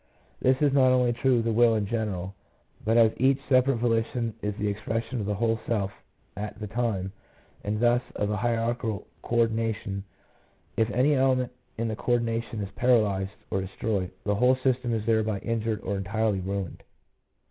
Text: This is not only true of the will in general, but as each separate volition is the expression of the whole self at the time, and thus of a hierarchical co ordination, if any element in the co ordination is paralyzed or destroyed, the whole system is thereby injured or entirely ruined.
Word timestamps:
This 0.41 0.59
is 0.63 0.73
not 0.73 0.87
only 0.91 1.13
true 1.13 1.37
of 1.37 1.43
the 1.43 1.51
will 1.51 1.75
in 1.75 1.85
general, 1.85 2.33
but 2.83 2.97
as 2.97 3.11
each 3.17 3.39
separate 3.47 3.75
volition 3.77 4.33
is 4.41 4.55
the 4.55 4.67
expression 4.67 5.19
of 5.19 5.27
the 5.27 5.35
whole 5.35 5.59
self 5.67 5.91
at 6.35 6.59
the 6.59 6.65
time, 6.65 7.11
and 7.63 7.79
thus 7.79 8.01
of 8.15 8.31
a 8.31 8.35
hierarchical 8.37 9.05
co 9.21 9.35
ordination, 9.41 10.03
if 10.75 10.89
any 10.89 11.13
element 11.13 11.51
in 11.77 11.87
the 11.87 11.95
co 11.95 12.13
ordination 12.13 12.61
is 12.61 12.71
paralyzed 12.71 13.29
or 13.51 13.61
destroyed, 13.61 14.09
the 14.23 14.33
whole 14.33 14.55
system 14.63 14.91
is 14.91 15.05
thereby 15.05 15.37
injured 15.37 15.81
or 15.81 15.97
entirely 15.97 16.39
ruined. 16.39 16.81